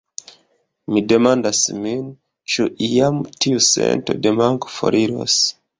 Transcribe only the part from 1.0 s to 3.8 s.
demandas min ĉu iam tiu